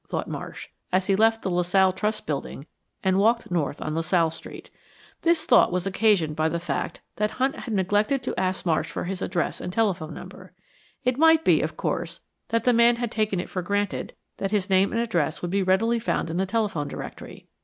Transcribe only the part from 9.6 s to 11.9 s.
and telephone number. It might be, of